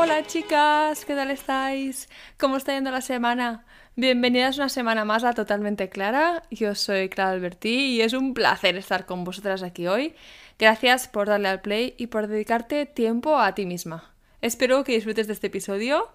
[0.00, 2.08] Hola chicas, ¿qué tal estáis?
[2.38, 3.64] ¿Cómo está yendo la semana?
[3.96, 6.44] Bienvenidas una semana más a Totalmente Clara.
[6.52, 10.14] Yo soy Clara Albertí y es un placer estar con vosotras aquí hoy.
[10.56, 14.14] Gracias por darle al play y por dedicarte tiempo a ti misma.
[14.40, 16.08] Espero que disfrutes de este episodio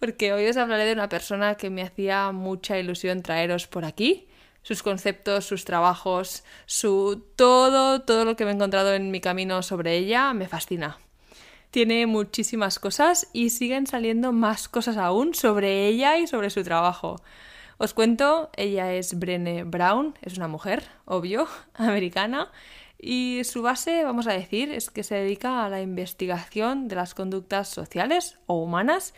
[0.00, 4.26] porque hoy os hablaré de una persona que me hacía mucha ilusión traeros por aquí
[4.62, 9.62] sus conceptos, sus trabajos, su todo, todo lo que me he encontrado en mi camino
[9.62, 10.98] sobre ella me fascina.
[11.70, 17.20] Tiene muchísimas cosas y siguen saliendo más cosas aún sobre ella y sobre su trabajo.
[17.78, 22.50] Os cuento, ella es Brene Brown, es una mujer, obvio, americana,
[22.98, 27.14] y su base, vamos a decir, es que se dedica a la investigación de las
[27.14, 29.14] conductas sociales o humanas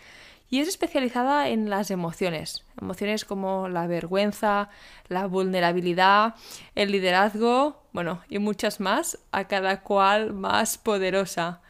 [0.49, 4.69] y es especializada en las emociones, emociones como la vergüenza,
[5.09, 6.35] la vulnerabilidad,
[6.75, 11.63] el liderazgo, bueno, y muchas más, a cada cual más poderosa.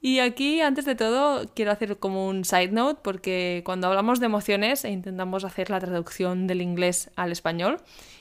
[0.00, 4.26] Y aquí, antes de todo, quiero hacer como un side note, porque cuando hablamos de
[4.26, 7.78] emociones e intentamos hacer la traducción del inglés al español,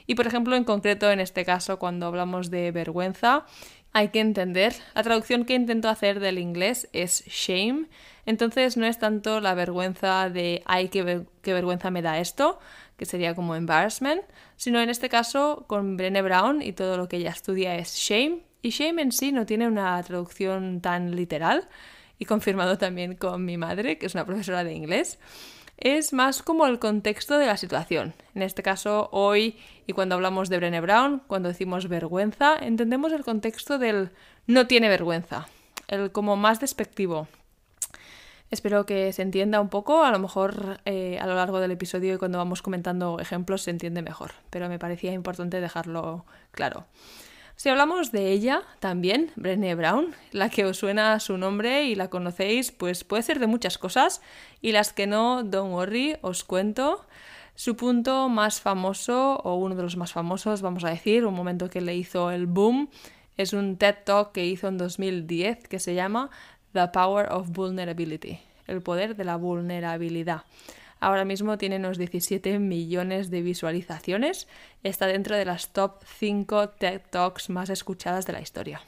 [0.07, 3.45] y por ejemplo, en concreto en este caso, cuando hablamos de vergüenza,
[3.93, 7.87] hay que entender, la traducción que intento hacer del inglés es shame,
[8.25, 12.59] entonces no es tanto la vergüenza de ay, qué, qué vergüenza me da esto,
[12.97, 14.23] que sería como embarrassment,
[14.55, 18.46] sino en este caso con Brené Brown y todo lo que ella estudia es shame,
[18.67, 21.67] y shame en sí no tiene una traducción tan literal,
[22.19, 25.19] y confirmado también con mi madre, que es una profesora de inglés
[25.77, 28.15] es más como el contexto de la situación.
[28.33, 33.23] En este caso, hoy y cuando hablamos de Brené Brown, cuando decimos vergüenza, entendemos el
[33.23, 34.09] contexto del
[34.47, 35.47] no tiene vergüenza,
[35.87, 37.27] el como más despectivo,
[38.49, 42.13] Espero que se entienda un poco, a lo mejor eh, a lo largo del episodio
[42.13, 46.85] y cuando vamos comentando ejemplos se entiende mejor, pero me parecía importante dejarlo claro.
[47.57, 52.07] Si hablamos de ella también, Brené Brown, la que os suena su nombre y la
[52.07, 54.21] conocéis, pues puede ser de muchas cosas
[54.61, 57.03] y las que no, don't worry, os cuento.
[57.55, 61.67] Su punto más famoso, o uno de los más famosos, vamos a decir, un momento
[61.67, 62.91] que le hizo el boom,
[63.37, 66.29] es un TED Talk que hizo en 2010 que se llama
[66.73, 70.43] The Power of Vulnerability, el poder de la vulnerabilidad.
[70.99, 74.47] Ahora mismo tiene unos 17 millones de visualizaciones.
[74.83, 78.81] Está dentro de las top 5 TED Talks más escuchadas de la historia.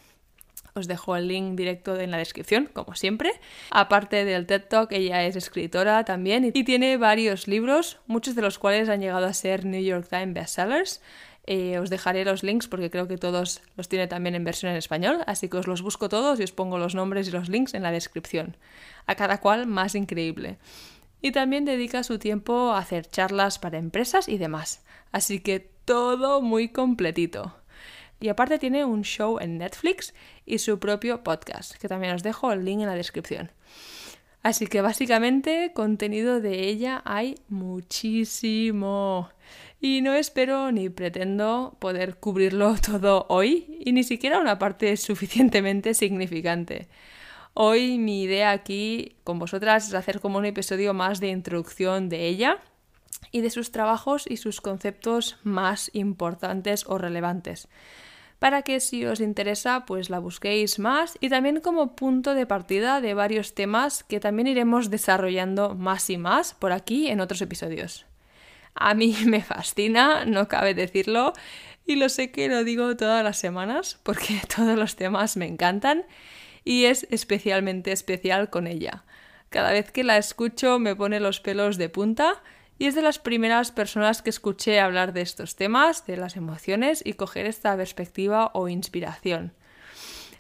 [0.74, 3.32] Os dejo el link directo en la descripción, como siempre.
[3.70, 8.60] Aparte del TED Talk, ella es escritora también y tiene varios libros, muchos de los
[8.60, 11.02] cuales han llegado a ser New York Times bestsellers.
[11.48, 14.78] Eh, os dejaré los links porque creo que todos los tiene también en versión en
[14.78, 17.74] español, así que os los busco todos y os pongo los nombres y los links
[17.74, 18.56] en la descripción.
[19.08, 20.58] A cada cual más increíble.
[21.22, 24.84] Y también dedica su tiempo a hacer charlas para empresas y demás.
[25.12, 27.56] Así que todo muy completito.
[28.22, 30.14] Y aparte tiene un show en Netflix
[30.46, 33.52] y su propio podcast, que también os dejo el link en la descripción.
[34.42, 39.30] Así que básicamente contenido de ella hay muchísimo.
[39.82, 45.94] Y no espero ni pretendo poder cubrirlo todo hoy, y ni siquiera una parte suficientemente
[45.94, 46.88] significante.
[47.62, 52.26] Hoy mi idea aquí con vosotras es hacer como un episodio más de introducción de
[52.26, 52.60] ella
[53.34, 57.68] y de sus trabajos y sus conceptos más importantes o relevantes
[58.40, 63.02] para que si os interesa pues la busquéis más y también como punto de partida
[63.02, 68.06] de varios temas que también iremos desarrollando más y más por aquí en otros episodios.
[68.74, 71.34] A mí me fascina, no cabe decirlo,
[71.86, 76.06] y lo sé que lo digo todas las semanas porque todos los temas me encantan
[76.64, 79.04] y es especialmente especial con ella.
[79.50, 82.42] Cada vez que la escucho me pone los pelos de punta
[82.78, 87.02] y es de las primeras personas que escuché hablar de estos temas, de las emociones
[87.06, 89.54] y coger esta perspectiva o inspiración.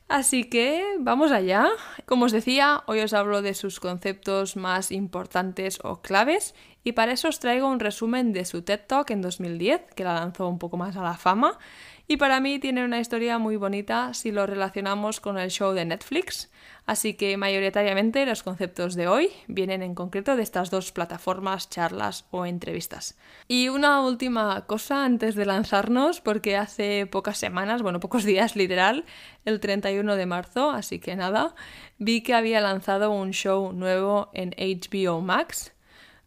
[0.07, 1.69] Así que vamos allá.
[2.05, 6.55] Como os decía, hoy os hablo de sus conceptos más importantes o claves
[6.89, 10.15] y para eso os traigo un resumen de su TED Talk en 2010, que la
[10.15, 11.59] lanzó un poco más a la fama,
[12.07, 15.85] y para mí tiene una historia muy bonita si lo relacionamos con el show de
[15.85, 16.49] Netflix,
[16.87, 22.25] así que mayoritariamente los conceptos de hoy vienen en concreto de estas dos plataformas, charlas
[22.31, 23.19] o entrevistas.
[23.47, 29.05] Y una última cosa antes de lanzarnos, porque hace pocas semanas, bueno, pocos días literal,
[29.45, 31.53] el 31 de marzo, así que nada,
[31.99, 35.71] vi que había lanzado un show nuevo en HBO Max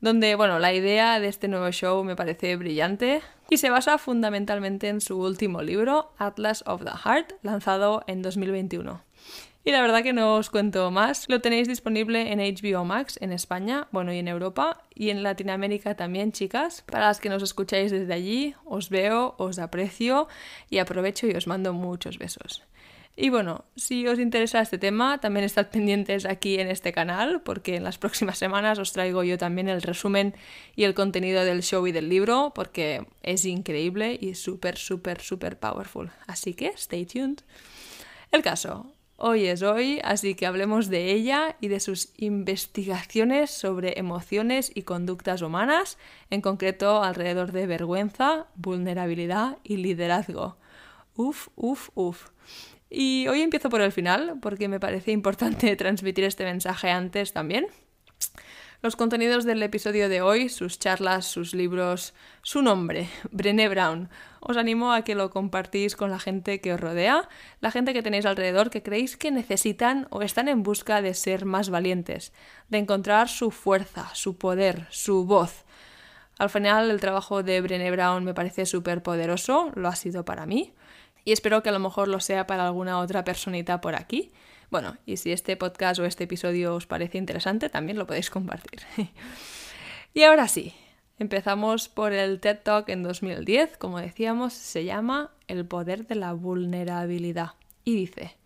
[0.02, 4.88] donde, bueno, la idea de este nuevo show me parece brillante y se basa fundamentalmente
[4.88, 9.00] en su último libro, Atlas of the Heart, lanzado en 2021.
[9.64, 13.30] Y la verdad que no os cuento más, lo tenéis disponible en HBO Max en
[13.30, 16.82] España, bueno, y en Europa, y en Latinoamérica también, chicas.
[16.82, 20.26] Para las que nos escucháis desde allí, os veo, os aprecio
[20.68, 22.64] y aprovecho y os mando muchos besos.
[23.14, 27.76] Y bueno, si os interesa este tema, también estad pendientes aquí en este canal, porque
[27.76, 30.34] en las próximas semanas os traigo yo también el resumen
[30.76, 35.58] y el contenido del show y del libro, porque es increíble y súper, súper, súper
[35.58, 36.10] powerful.
[36.26, 37.40] Así que stay tuned.
[38.30, 43.98] El caso, hoy es hoy, así que hablemos de ella y de sus investigaciones sobre
[43.98, 45.98] emociones y conductas humanas,
[46.30, 50.56] en concreto alrededor de vergüenza, vulnerabilidad y liderazgo.
[51.14, 52.30] Uf, uf, uf.
[52.94, 57.66] Y hoy empiezo por el final, porque me parece importante transmitir este mensaje antes también.
[58.82, 62.12] Los contenidos del episodio de hoy, sus charlas, sus libros,
[62.42, 64.10] su nombre, Brené Brown.
[64.40, 67.30] Os animo a que lo compartís con la gente que os rodea,
[67.60, 71.46] la gente que tenéis alrededor que creéis que necesitan o están en busca de ser
[71.46, 72.34] más valientes,
[72.68, 75.64] de encontrar su fuerza, su poder, su voz.
[76.38, 80.44] Al final el trabajo de Brené Brown me parece súper poderoso, lo ha sido para
[80.44, 80.74] mí
[81.24, 84.32] y espero que a lo mejor lo sea para alguna otra personita por aquí.
[84.70, 88.80] Bueno, y si este podcast o este episodio os parece interesante, también lo podéis compartir.
[90.14, 90.74] y ahora sí,
[91.18, 96.32] empezamos por el TED Talk en 2010, como decíamos, se llama El poder de la
[96.32, 97.52] vulnerabilidad.
[97.84, 98.36] Y dice,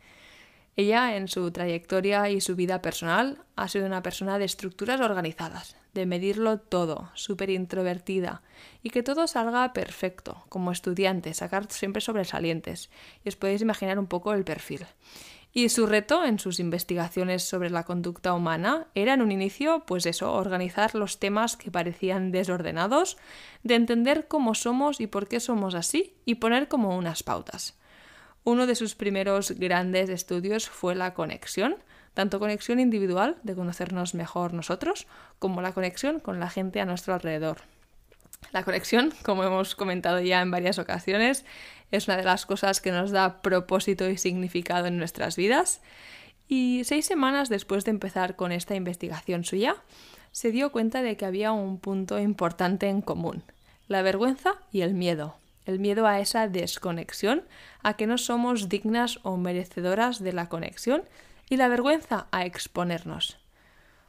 [0.76, 5.76] ella en su trayectoria y su vida personal ha sido una persona de estructuras organizadas,
[5.96, 8.42] de medirlo todo, súper introvertida,
[8.82, 12.90] y que todo salga perfecto, como estudiante, sacar siempre sobresalientes,
[13.24, 14.86] y os podéis imaginar un poco el perfil.
[15.52, 20.04] Y su reto en sus investigaciones sobre la conducta humana era en un inicio, pues
[20.04, 23.16] eso, organizar los temas que parecían desordenados,
[23.62, 27.78] de entender cómo somos y por qué somos así, y poner como unas pautas.
[28.44, 31.76] Uno de sus primeros grandes estudios fue la conexión,
[32.16, 35.06] tanto conexión individual, de conocernos mejor nosotros,
[35.38, 37.58] como la conexión con la gente a nuestro alrededor.
[38.52, 41.44] La conexión, como hemos comentado ya en varias ocasiones,
[41.90, 45.82] es una de las cosas que nos da propósito y significado en nuestras vidas.
[46.48, 49.76] Y seis semanas después de empezar con esta investigación suya,
[50.32, 53.42] se dio cuenta de que había un punto importante en común,
[53.88, 55.36] la vergüenza y el miedo.
[55.66, 57.42] El miedo a esa desconexión,
[57.82, 61.02] a que no somos dignas o merecedoras de la conexión
[61.48, 63.38] y la vergüenza a exponernos.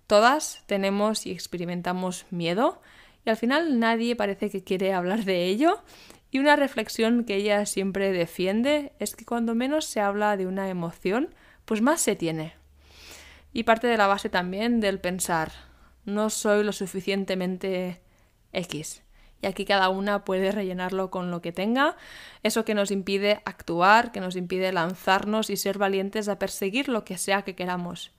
[0.07, 2.81] Todas tenemos y experimentamos miedo
[3.25, 5.83] y al final nadie parece que quiere hablar de ello
[6.31, 10.69] y una reflexión que ella siempre defiende es que cuando menos se habla de una
[10.69, 11.33] emoción,
[11.65, 12.53] pues más se tiene.
[13.53, 15.51] Y parte de la base también del pensar,
[16.05, 18.01] no soy lo suficientemente
[18.53, 19.03] X.
[19.41, 21.95] Y aquí cada una puede rellenarlo con lo que tenga,
[22.41, 27.03] eso que nos impide actuar, que nos impide lanzarnos y ser valientes a perseguir lo
[27.05, 28.11] que sea que queramos.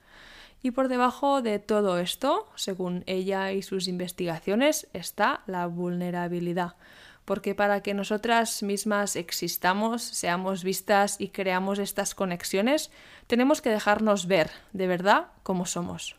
[0.63, 6.77] Y por debajo de todo esto, según ella y sus investigaciones, está la vulnerabilidad.
[7.25, 12.91] Porque para que nosotras mismas existamos, seamos vistas y creamos estas conexiones,
[13.27, 16.17] tenemos que dejarnos ver de verdad cómo somos.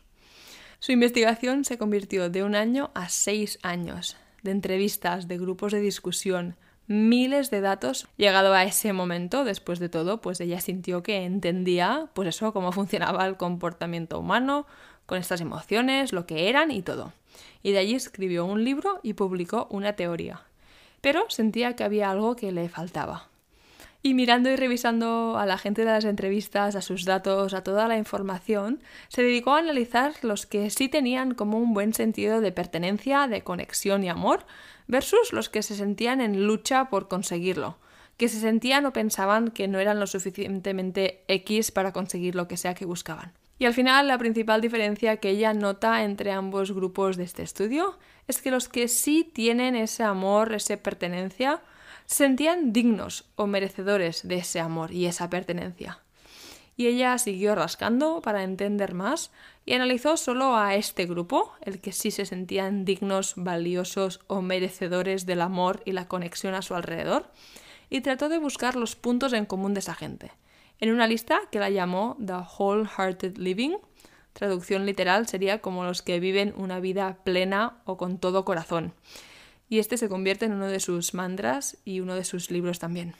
[0.78, 5.80] Su investigación se convirtió de un año a seis años de entrevistas, de grupos de
[5.80, 6.56] discusión,
[6.86, 8.08] miles de datos.
[8.16, 12.72] Llegado a ese momento, después de todo, pues ella sintió que entendía, pues eso, cómo
[12.72, 14.66] funcionaba el comportamiento humano,
[15.06, 17.12] con estas emociones, lo que eran y todo.
[17.62, 20.42] Y de allí escribió un libro y publicó una teoría.
[21.00, 23.29] Pero sentía que había algo que le faltaba.
[24.02, 27.86] Y mirando y revisando a la gente de las entrevistas, a sus datos, a toda
[27.86, 32.50] la información, se dedicó a analizar los que sí tenían como un buen sentido de
[32.50, 34.46] pertenencia, de conexión y amor,
[34.86, 37.76] versus los que se sentían en lucha por conseguirlo,
[38.16, 42.56] que se sentían o pensaban que no eran lo suficientemente X para conseguir lo que
[42.56, 43.32] sea que buscaban.
[43.58, 47.98] Y al final la principal diferencia que ella nota entre ambos grupos de este estudio
[48.26, 51.60] es que los que sí tienen ese amor, esa pertenencia,
[52.10, 56.00] sentían dignos o merecedores de ese amor y esa pertenencia.
[56.76, 59.30] Y ella siguió rascando para entender más
[59.64, 65.24] y analizó solo a este grupo, el que sí se sentían dignos, valiosos o merecedores
[65.24, 67.30] del amor y la conexión a su alrededor,
[67.90, 70.32] y trató de buscar los puntos en común de esa gente,
[70.80, 73.76] en una lista que la llamó The Wholehearted Living,
[74.32, 78.94] traducción literal sería como los que viven una vida plena o con todo corazón
[79.70, 83.14] y este se convierte en uno de sus mantras y uno de sus libros también.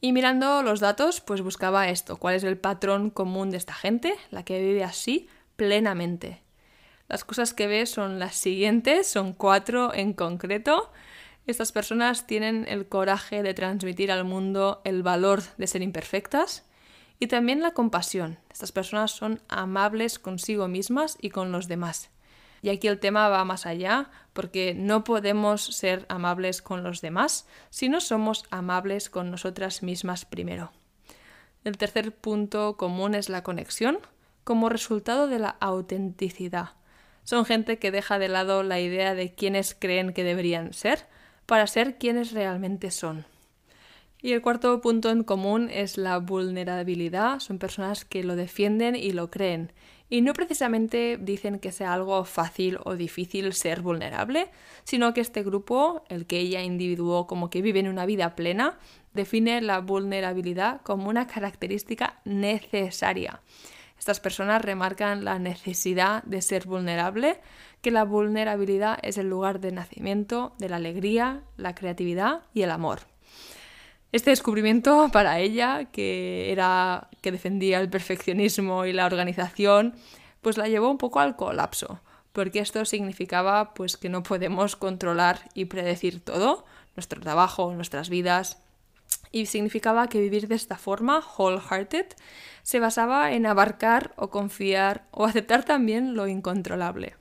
[0.00, 4.14] Y mirando los datos, pues buscaba esto, cuál es el patrón común de esta gente,
[4.30, 6.42] la que vive así plenamente.
[7.08, 10.92] Las cosas que ve son las siguientes, son cuatro en concreto.
[11.46, 16.64] Estas personas tienen el coraje de transmitir al mundo el valor de ser imperfectas
[17.20, 18.38] y también la compasión.
[18.50, 22.10] Estas personas son amables consigo mismas y con los demás.
[22.62, 27.46] Y aquí el tema va más allá, porque no podemos ser amables con los demás
[27.70, 30.72] si no somos amables con nosotras mismas primero.
[31.64, 33.98] El tercer punto común es la conexión
[34.44, 36.70] como resultado de la autenticidad.
[37.24, 41.06] Son gente que deja de lado la idea de quiénes creen que deberían ser
[41.44, 43.26] para ser quienes realmente son.
[44.20, 47.38] Y el cuarto punto en común es la vulnerabilidad.
[47.40, 49.72] Son personas que lo defienden y lo creen.
[50.10, 54.50] Y no precisamente dicen que sea algo fácil o difícil ser vulnerable,
[54.84, 58.78] sino que este grupo, el que ella individuó como que vive en una vida plena,
[59.12, 63.42] define la vulnerabilidad como una característica necesaria.
[63.98, 67.40] Estas personas remarcan la necesidad de ser vulnerable,
[67.82, 72.70] que la vulnerabilidad es el lugar de nacimiento de la alegría, la creatividad y el
[72.70, 73.00] amor.
[74.10, 79.94] Este descubrimiento para ella, que era que defendía el perfeccionismo y la organización,
[80.40, 82.00] pues la llevó un poco al colapso,
[82.32, 86.64] porque esto significaba pues que no podemos controlar y predecir todo,
[86.96, 88.62] nuestro trabajo, nuestras vidas,
[89.30, 92.06] y significaba que vivir de esta forma, wholehearted,
[92.62, 97.16] se basaba en abarcar o confiar o aceptar también lo incontrolable.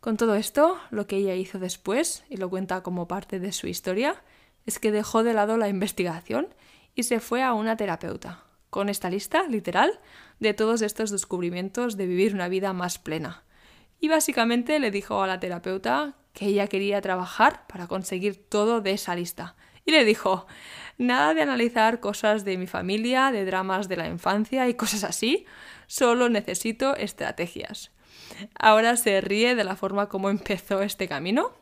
[0.00, 3.66] Con todo esto, lo que ella hizo después, y lo cuenta como parte de su
[3.66, 4.22] historia,
[4.66, 6.48] es que dejó de lado la investigación
[6.94, 10.00] y se fue a una terapeuta, con esta lista, literal,
[10.40, 13.44] de todos estos descubrimientos de vivir una vida más plena.
[14.00, 18.92] Y básicamente le dijo a la terapeuta que ella quería trabajar para conseguir todo de
[18.92, 19.56] esa lista.
[19.84, 20.46] Y le dijo,
[20.98, 25.46] Nada de analizar cosas de mi familia, de dramas de la infancia y cosas así.
[25.86, 27.90] Solo necesito estrategias.
[28.58, 31.52] Ahora se ríe de la forma como empezó este camino.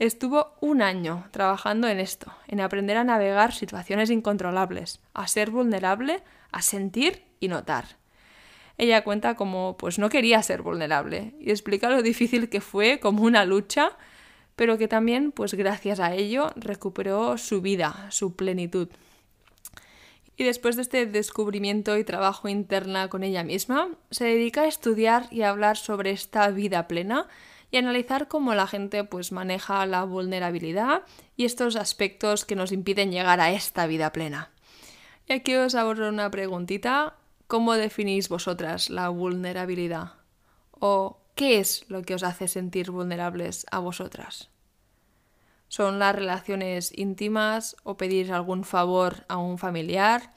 [0.00, 6.22] Estuvo un año trabajando en esto, en aprender a navegar situaciones incontrolables, a ser vulnerable,
[6.50, 7.84] a sentir y notar.
[8.78, 13.22] Ella cuenta como pues no quería ser vulnerable y explica lo difícil que fue como
[13.22, 13.96] una lucha
[14.60, 18.88] pero que también, pues gracias a ello, recuperó su vida, su plenitud.
[20.36, 25.28] Y después de este descubrimiento y trabajo interna con ella misma, se dedica a estudiar
[25.30, 27.26] y a hablar sobre esta vida plena
[27.70, 31.02] y analizar cómo la gente pues maneja la vulnerabilidad
[31.36, 34.50] y estos aspectos que nos impiden llegar a esta vida plena.
[35.26, 37.14] Y aquí os abordo una preguntita,
[37.46, 40.14] ¿cómo definís vosotras la vulnerabilidad?
[40.72, 44.50] ¿O ¿Qué es lo que os hace sentir vulnerables a vosotras?
[45.68, 50.34] ¿Son las relaciones íntimas o pedir algún favor a un familiar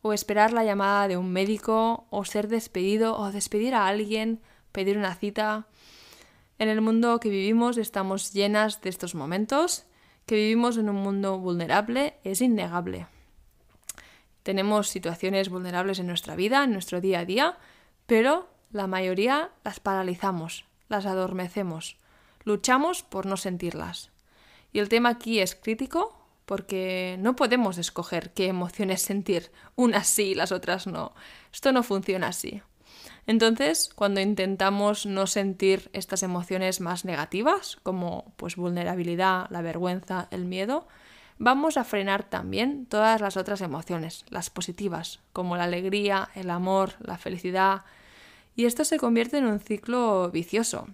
[0.00, 4.40] o esperar la llamada de un médico o ser despedido o despedir a alguien,
[4.72, 5.66] pedir una cita?
[6.58, 9.84] En el mundo que vivimos estamos llenas de estos momentos,
[10.24, 13.06] que vivimos en un mundo vulnerable es innegable.
[14.42, 17.58] Tenemos situaciones vulnerables en nuestra vida, en nuestro día a día,
[18.06, 21.98] pero la mayoría las paralizamos, las adormecemos,
[22.44, 24.10] luchamos por no sentirlas.
[24.72, 30.28] Y el tema aquí es crítico porque no podemos escoger qué emociones sentir, unas sí
[30.28, 31.12] y las otras no.
[31.52, 32.62] Esto no funciona así.
[33.26, 40.44] Entonces, cuando intentamos no sentir estas emociones más negativas, como pues vulnerabilidad, la vergüenza, el
[40.44, 40.86] miedo,
[41.38, 46.94] vamos a frenar también todas las otras emociones, las positivas, como la alegría, el amor,
[47.00, 47.82] la felicidad,
[48.54, 50.88] y esto se convierte en un ciclo vicioso,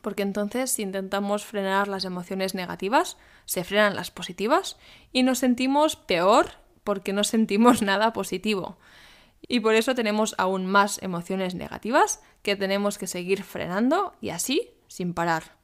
[0.00, 3.16] porque entonces si intentamos frenar las emociones negativas,
[3.46, 4.76] se frenan las positivas
[5.12, 6.52] y nos sentimos peor
[6.84, 8.76] porque no sentimos nada positivo.
[9.46, 14.70] Y por eso tenemos aún más emociones negativas que tenemos que seguir frenando y así
[14.88, 15.56] sin parar.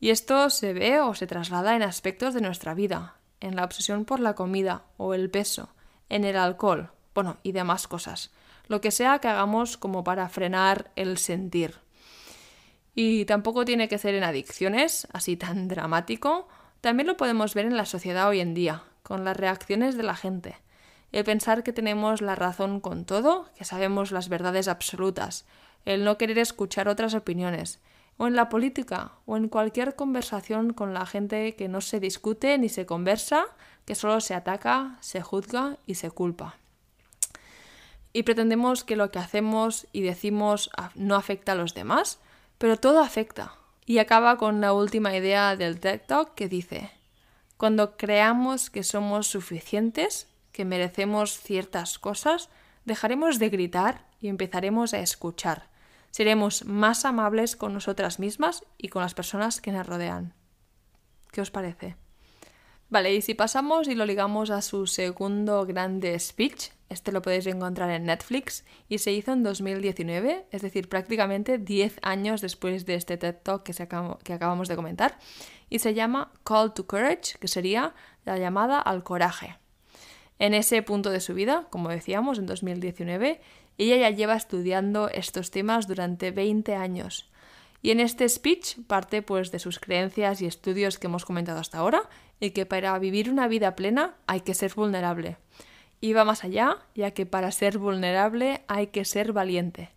[0.00, 4.04] Y esto se ve o se traslada en aspectos de nuestra vida, en la obsesión
[4.04, 5.70] por la comida o el peso,
[6.08, 8.30] en el alcohol, bueno, y demás cosas
[8.68, 11.78] lo que sea que hagamos como para frenar el sentir.
[12.94, 16.48] Y tampoco tiene que ser en adicciones, así tan dramático.
[16.80, 20.16] También lo podemos ver en la sociedad hoy en día, con las reacciones de la
[20.16, 20.56] gente.
[21.12, 25.46] El pensar que tenemos la razón con todo, que sabemos las verdades absolutas,
[25.84, 27.80] el no querer escuchar otras opiniones,
[28.16, 32.58] o en la política, o en cualquier conversación con la gente que no se discute
[32.58, 33.46] ni se conversa,
[33.84, 36.56] que solo se ataca, se juzga y se culpa
[38.16, 42.18] y pretendemos que lo que hacemos y decimos no afecta a los demás,
[42.56, 43.52] pero todo afecta.
[43.84, 46.90] Y acaba con la última idea del TED Talk que dice,
[47.58, 52.48] cuando creamos que somos suficientes, que merecemos ciertas cosas,
[52.86, 55.68] dejaremos de gritar y empezaremos a escuchar.
[56.10, 60.32] Seremos más amables con nosotras mismas y con las personas que nos rodean.
[61.30, 61.96] ¿Qué os parece?
[62.88, 67.46] Vale, y si pasamos y lo ligamos a su segundo grande speech, este lo podéis
[67.48, 72.94] encontrar en Netflix y se hizo en 2019, es decir, prácticamente 10 años después de
[72.94, 73.74] este TED Talk que,
[74.24, 75.18] que acabamos de comentar,
[75.68, 77.94] y se llama Call to Courage, que sería
[78.24, 79.58] la llamada al coraje.
[80.38, 83.40] En ese punto de su vida, como decíamos, en 2019,
[83.78, 87.30] ella ya lleva estudiando estos temas durante 20 años.
[87.82, 91.78] Y en este speech parte pues de sus creencias y estudios que hemos comentado hasta
[91.78, 92.02] ahora
[92.40, 95.36] y que para vivir una vida plena hay que ser vulnerable.
[96.00, 99.90] Y va más allá, ya que para ser vulnerable hay que ser valiente.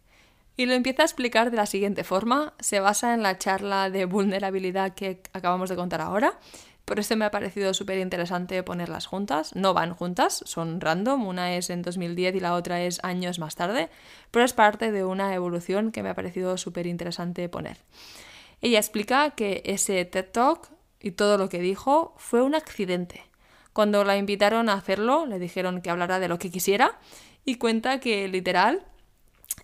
[0.55, 4.05] Y lo empieza a explicar de la siguiente forma, se basa en la charla de
[4.05, 6.37] vulnerabilidad que acabamos de contar ahora
[6.89, 9.55] por eso me ha parecido súper interesante ponerlas juntas.
[9.55, 11.27] No van juntas, son random.
[11.27, 13.91] Una es en 2010 y la otra es años más tarde.
[14.31, 17.77] Pero es parte de una evolución que me ha parecido súper interesante poner.
[18.61, 23.21] Ella explica que ese TED Talk y todo lo que dijo fue un accidente.
[23.71, 26.97] Cuando la invitaron a hacerlo, le dijeron que hablara de lo que quisiera
[27.45, 28.83] y cuenta que literal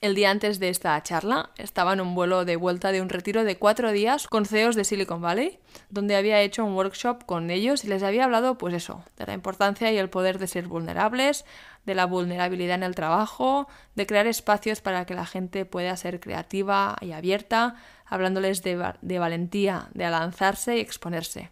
[0.05, 3.43] el día antes de esta charla estaba en un vuelo de vuelta de un retiro
[3.43, 5.57] de cuatro días con CEOs de Silicon Valley,
[5.89, 9.33] donde había hecho un workshop con ellos y les había hablado, pues eso, de la
[9.33, 11.43] importancia y el poder de ser vulnerables,
[11.85, 16.19] de la vulnerabilidad en el trabajo, de crear espacios para que la gente pueda ser
[16.19, 17.75] creativa y abierta,
[18.05, 21.49] hablándoles de, de valentía, de lanzarse y exponerse.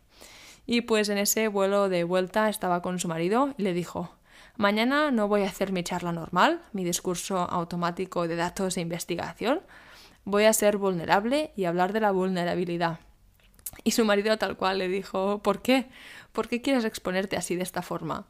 [0.65, 4.11] Y pues en ese vuelo de vuelta estaba con su marido y le dijo,
[4.57, 9.61] Mañana no voy a hacer mi charla normal, mi discurso automático de datos e investigación.
[10.25, 12.99] Voy a ser vulnerable y hablar de la vulnerabilidad.
[13.83, 15.87] Y su marido tal cual le dijo, ¿por qué?
[16.31, 18.27] ¿Por qué quieres exponerte así de esta forma?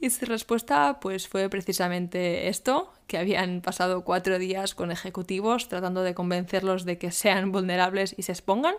[0.00, 6.02] Y su respuesta pues fue precisamente esto, que habían pasado cuatro días con ejecutivos tratando
[6.02, 8.74] de convencerlos de que sean vulnerables y se expongan,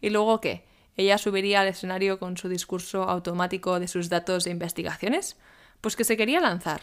[0.00, 0.64] y luego qué,
[0.96, 5.36] ella subiría al escenario con su discurso automático de sus datos e investigaciones.
[5.80, 6.80] Pues que se quería lanzar.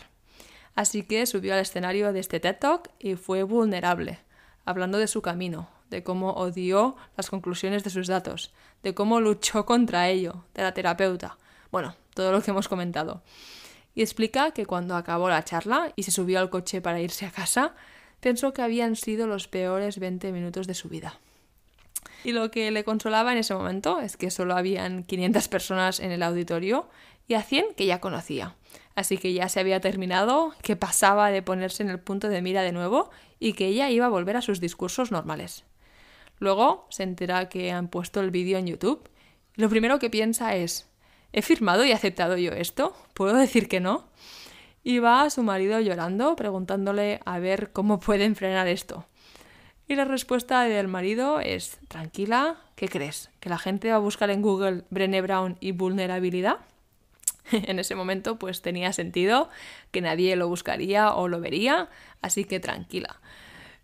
[0.75, 4.19] Así que subió al escenario de este TED Talk y fue vulnerable,
[4.65, 9.65] hablando de su camino, de cómo odió las conclusiones de sus datos, de cómo luchó
[9.65, 11.37] contra ello, de la terapeuta.
[11.71, 13.23] Bueno, todo lo que hemos comentado.
[13.95, 17.31] Y explica que cuando acabó la charla y se subió al coche para irse a
[17.31, 17.73] casa,
[18.19, 21.19] pensó que habían sido los peores 20 minutos de su vida.
[22.23, 26.11] Y lo que le consolaba en ese momento es que solo habían 500 personas en
[26.11, 26.87] el auditorio
[27.27, 28.55] y a 100 que ya conocía.
[28.97, 32.63] Así que ya se había terminado, que pasaba de ponerse en el punto de mira
[32.63, 35.65] de nuevo y que ella iba a volver a sus discursos normales.
[36.39, 39.07] Luego se entera que han puesto el vídeo en YouTube.
[39.53, 40.89] Lo primero que piensa es,
[41.31, 42.95] ¿he firmado y aceptado yo esto?
[43.13, 44.07] ¿Puedo decir que no?
[44.83, 49.05] Y va a su marido llorando, preguntándole a ver cómo pueden frenar esto.
[49.87, 53.29] Y la respuesta del marido es, tranquila, ¿qué crees?
[53.41, 56.61] ¿Que la gente va a buscar en Google Brené Brown y vulnerabilidad?
[57.51, 59.49] en ese momento pues tenía sentido
[59.91, 61.89] que nadie lo buscaría o lo vería,
[62.21, 63.19] así que tranquila.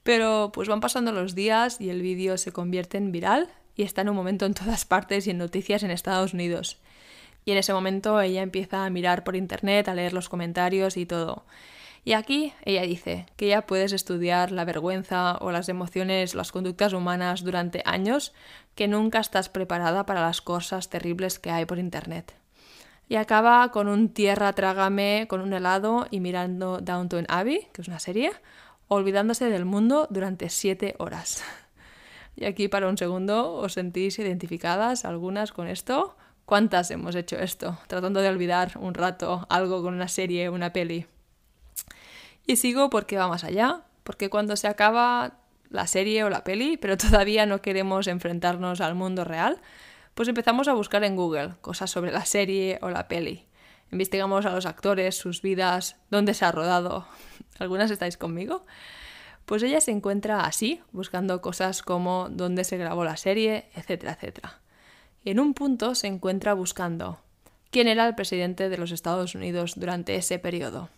[0.04, 4.02] Pero pues van pasando los días y el vídeo se convierte en viral y está
[4.02, 6.78] en un momento en todas partes y en noticias en Estados Unidos.
[7.45, 11.06] Y en ese momento ella empieza a mirar por internet, a leer los comentarios y
[11.06, 11.45] todo.
[12.06, 16.91] Y aquí ella dice que ya puedes estudiar la vergüenza o las emociones, las conductas
[16.91, 18.34] humanas durante años,
[18.76, 22.42] que nunca estás preparada para las cosas terribles que hay por internet
[23.09, 27.87] y acaba con un tierra trágame con un helado y mirando Downton Abbey, que es
[27.87, 28.31] una serie,
[28.87, 31.43] olvidándose del mundo durante siete horas.
[32.35, 36.17] Y aquí para un segundo os sentís identificadas algunas con esto.
[36.45, 37.77] ¿Cuántas hemos hecho esto?
[37.85, 41.05] Tratando de olvidar un rato algo con una serie, una peli.
[42.47, 45.37] Y sigo porque va más allá, porque cuando se acaba
[45.69, 49.61] la serie o la peli, pero todavía no queremos enfrentarnos al mundo real,
[50.13, 53.45] pues empezamos a buscar en Google cosas sobre la serie o la peli.
[53.91, 57.06] Investigamos a los actores, sus vidas, dónde se ha rodado.
[57.60, 58.65] ¿Algunas estáis conmigo?
[59.45, 64.60] Pues ella se encuentra así, buscando cosas como dónde se grabó la serie, etcétera, etcétera.
[65.23, 67.19] Y en un punto se encuentra buscando
[67.69, 70.89] quién era el presidente de los Estados Unidos durante ese periodo.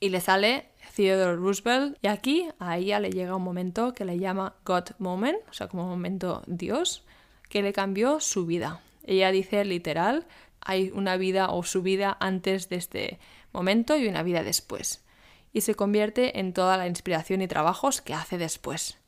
[0.00, 4.18] Y le sale Theodore Roosevelt y aquí a ella le llega un momento que le
[4.18, 7.04] llama God Moment, o sea, como momento Dios,
[7.48, 8.80] que le cambió su vida.
[9.04, 10.26] Ella dice literal,
[10.60, 13.18] hay una vida o su vida antes de este
[13.52, 15.04] momento y una vida después.
[15.52, 18.98] Y se convierte en toda la inspiración y trabajos que hace después.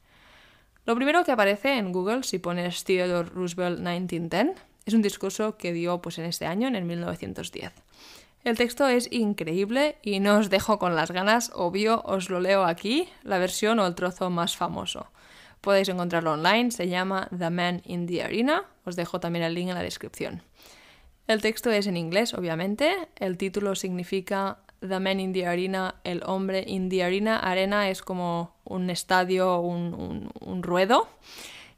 [0.86, 5.72] Lo primero que aparece en Google si pones Theodore Roosevelt 1910 es un discurso que
[5.72, 7.72] dio pues en este año, en el 1910.
[8.42, 12.64] El texto es increíble y no os dejo con las ganas, obvio, os lo leo
[12.64, 15.08] aquí, la versión o el trozo más famoso.
[15.60, 19.68] Podéis encontrarlo online, se llama The Man in the Arena, os dejo también el link
[19.68, 20.42] en la descripción.
[21.26, 26.22] El texto es en inglés, obviamente, el título significa The Man in the Arena, el
[26.24, 27.38] hombre in the arena.
[27.38, 31.08] Arena es como un estadio, un, un ruedo.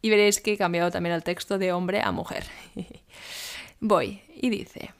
[0.01, 2.45] Y veréis que he cambiado también el texto de hombre a mujer.
[3.81, 4.93] Voy, y dice,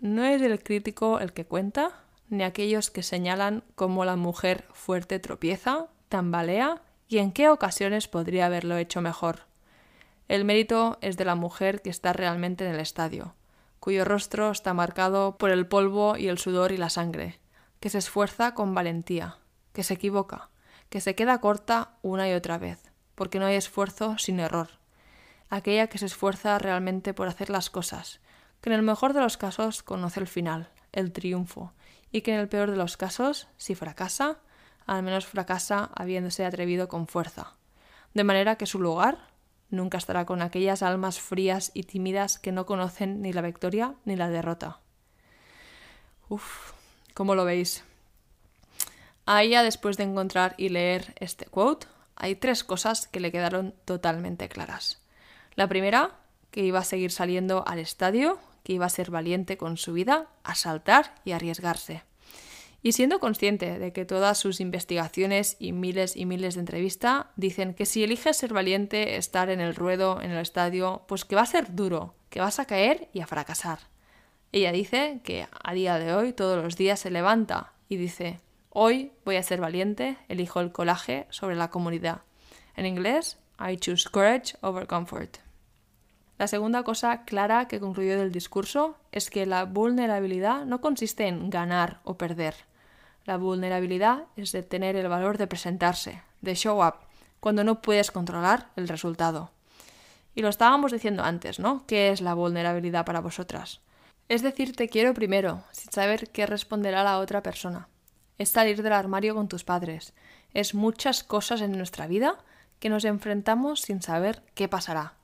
[0.00, 1.92] no es el crítico el que cuenta,
[2.28, 8.46] ni aquellos que señalan cómo la mujer fuerte tropieza, tambalea y en qué ocasiones podría
[8.46, 9.40] haberlo hecho mejor.
[10.28, 13.34] El mérito es de la mujer que está realmente en el estadio,
[13.80, 17.38] cuyo rostro está marcado por el polvo y el sudor y la sangre,
[17.80, 19.36] que se esfuerza con valentía,
[19.74, 20.48] que se equivoca,
[20.88, 22.80] que se queda corta una y otra vez,
[23.14, 24.70] porque no hay esfuerzo sin error.
[25.50, 28.20] Aquella que se esfuerza realmente por hacer las cosas,
[28.62, 31.74] que en el mejor de los casos conoce el final, el triunfo,
[32.10, 34.38] y que en el peor de los casos, si fracasa,
[34.86, 37.54] al menos fracasa habiéndose atrevido con fuerza.
[38.14, 39.18] De manera que su lugar
[39.70, 44.16] nunca estará con aquellas almas frías y tímidas que no conocen ni la victoria ni
[44.16, 44.80] la derrota.
[46.28, 46.72] Uf,
[47.14, 47.84] ¿cómo lo veis?
[49.26, 53.74] A ella, después de encontrar y leer este quote, hay tres cosas que le quedaron
[53.84, 55.00] totalmente claras.
[55.54, 56.16] La primera,
[56.50, 60.26] que iba a seguir saliendo al estadio, que iba a ser valiente con su vida,
[60.44, 62.02] a saltar y arriesgarse.
[62.84, 67.74] Y siendo consciente de que todas sus investigaciones y miles y miles de entrevistas dicen
[67.74, 71.42] que si eliges ser valiente, estar en el ruedo, en el estadio, pues que va
[71.42, 73.78] a ser duro, que vas a caer y a fracasar.
[74.50, 79.12] Ella dice que a día de hoy todos los días se levanta y dice, hoy
[79.24, 82.22] voy a ser valiente, elijo el colaje sobre la comunidad.
[82.74, 85.38] En inglés, I choose courage over comfort.
[86.36, 91.48] La segunda cosa clara que concluyó del discurso es que la vulnerabilidad no consiste en
[91.48, 92.54] ganar o perder.
[93.24, 96.94] La vulnerabilidad es de tener el valor de presentarse, de show up,
[97.40, 99.50] cuando no puedes controlar el resultado.
[100.34, 101.84] Y lo estábamos diciendo antes, ¿no?
[101.86, 103.80] ¿Qué es la vulnerabilidad para vosotras?
[104.28, 107.88] Es decir, te quiero primero, sin saber qué responderá la otra persona.
[108.38, 110.14] Es salir del armario con tus padres.
[110.54, 112.38] Es muchas cosas en nuestra vida
[112.80, 115.14] que nos enfrentamos sin saber qué pasará.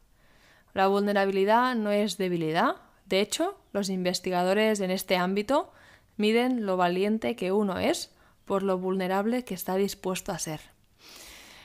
[0.74, 2.76] La vulnerabilidad no es debilidad.
[3.06, 5.72] De hecho, los investigadores en este ámbito
[6.18, 8.12] miden lo valiente que uno es
[8.44, 10.61] por lo vulnerable que está dispuesto a ser.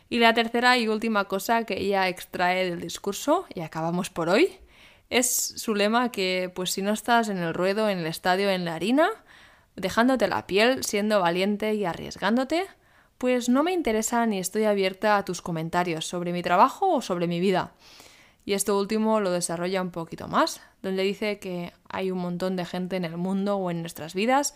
[0.10, 4.60] Y la tercera y última cosa que ella extrae del discurso, y acabamos por hoy,
[5.10, 8.66] es su lema que pues si no estás en el ruedo, en el estadio, en
[8.66, 9.10] la harina,
[9.76, 12.66] dejándote la piel, siendo valiente y arriesgándote,
[13.18, 17.28] pues no me interesa ni estoy abierta a tus comentarios sobre mi trabajo o sobre
[17.28, 17.74] mi vida.
[18.46, 22.66] Y esto último lo desarrolla un poquito más, donde dice que hay un montón de
[22.66, 24.54] gente en el mundo o en nuestras vidas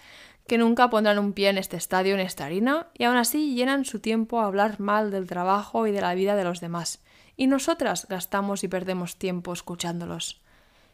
[0.48, 3.86] que nunca pondrán un pie en este estadio, en esta harina, y aún así llenan
[3.86, 7.02] su tiempo a hablar mal del trabajo y de la vida de los demás.
[7.36, 10.42] Y nosotras gastamos y perdemos tiempo escuchándolos.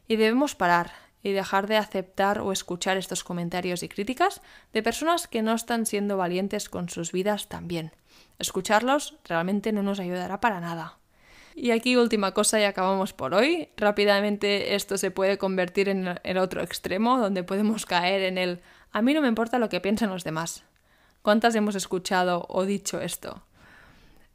[0.08, 4.42] Y debemos parar y dejar de aceptar o escuchar estos comentarios y críticas
[4.74, 7.92] de personas que no están siendo valientes con sus vidas también.
[8.40, 10.98] Escucharlos realmente no nos ayudará para nada.
[11.56, 13.70] Y aquí última cosa y acabamos por hoy.
[13.78, 18.62] Rápidamente esto se puede convertir en el otro extremo, donde podemos caer en el
[18.96, 20.64] a mí no me importa lo que piensen los demás.
[21.24, 23.44] ¿Cuántas hemos escuchado o dicho esto?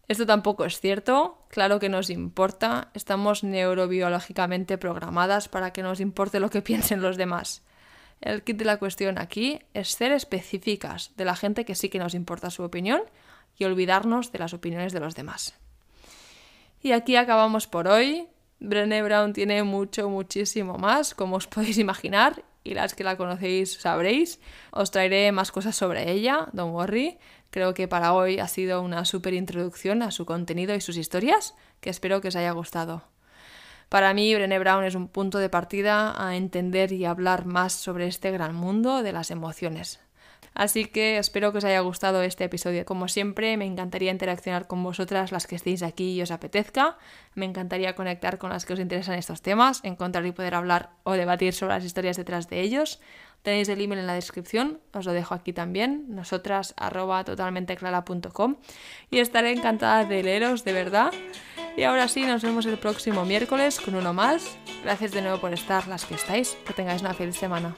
[0.08, 6.40] Esto tampoco es cierto, claro que nos importa, estamos neurobiológicamente programadas para que nos importe
[6.40, 7.62] lo que piensen los demás.
[8.20, 12.00] El kit de la cuestión aquí es ser específicas de la gente que sí que
[12.00, 13.02] nos importa su opinión
[13.56, 15.54] y olvidarnos de las opiniones de los demás.
[16.82, 18.28] Y aquí acabamos por hoy.
[18.60, 23.74] Brené Brown tiene mucho, muchísimo más, como os podéis imaginar, y las que la conocéis
[23.80, 24.40] sabréis.
[24.70, 27.18] Os traeré más cosas sobre ella, don't worry.
[27.50, 31.54] Creo que para hoy ha sido una súper introducción a su contenido y sus historias,
[31.80, 33.04] que espero que os haya gustado.
[33.88, 38.06] Para mí, Brené Brown es un punto de partida a entender y hablar más sobre
[38.06, 40.00] este gran mundo de las emociones.
[40.58, 42.84] Así que espero que os haya gustado este episodio.
[42.84, 46.98] Como siempre, me encantaría interaccionar con vosotras, las que estéis aquí y os apetezca.
[47.36, 51.12] Me encantaría conectar con las que os interesan estos temas, encontrar y poder hablar o
[51.12, 52.98] debatir sobre las historias detrás de ellos.
[53.42, 58.56] Tenéis el email en la descripción, os lo dejo aquí también, nosotras arroba totalmenteclara.com
[59.12, 61.12] y estaré encantada de leeros de verdad.
[61.76, 64.58] Y ahora sí, nos vemos el próximo miércoles con uno más.
[64.82, 67.76] Gracias de nuevo por estar las que estáis, que tengáis una feliz semana.